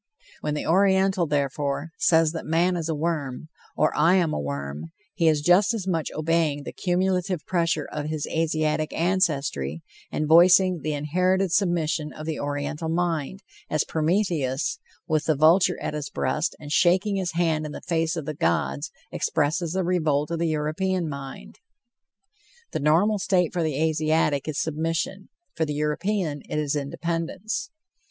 When 0.39 0.55
the 0.55 0.65
Oriental, 0.65 1.27
therefore, 1.27 1.91
says 1.99 2.31
that 2.31 2.43
man 2.47 2.75
is 2.75 2.89
a 2.89 2.95
worm 2.95 3.49
or 3.77 3.95
"I 3.95 4.15
am 4.15 4.33
a 4.33 4.39
worm," 4.39 4.85
he 5.13 5.27
is 5.27 5.41
just 5.41 5.75
as 5.75 5.85
much 5.85 6.09
obeying 6.15 6.63
the 6.63 6.71
cumulative 6.73 7.45
pressure 7.45 7.85
of 7.91 8.07
his 8.07 8.25
Asiatic 8.25 8.93
ancestry, 8.93 9.83
and 10.11 10.27
voicing 10.27 10.79
the 10.81 10.93
inherited 10.93 11.51
submission 11.51 12.11
of 12.13 12.25
the 12.25 12.39
Oriental 12.39 12.89
mind, 12.89 13.43
as 13.69 13.83
Prometheus, 13.83 14.79
with 15.07 15.25
the 15.25 15.35
vulture 15.35 15.79
at 15.79 15.93
his 15.93 16.09
breast, 16.09 16.55
and 16.59 16.71
shaking 16.71 17.17
his 17.17 17.33
hand 17.33 17.67
in 17.67 17.71
the 17.71 17.81
face 17.81 18.15
of 18.15 18.25
the 18.25 18.33
gods, 18.33 18.89
expresses 19.11 19.73
the 19.73 19.83
revolt 19.83 20.31
of 20.31 20.39
the 20.39 20.47
European 20.49 21.07
mind. 21.07 21.59
The 22.71 22.79
normal 22.79 23.19
state 23.19 23.53
for 23.53 23.61
the 23.61 23.75
Asiatic 23.79 24.47
is 24.47 24.57
submission; 24.59 25.29
for 25.55 25.63
the 25.63 25.75
European 25.75 26.41
it 26.49 26.57
is 26.57 26.75
independence. 26.75 27.69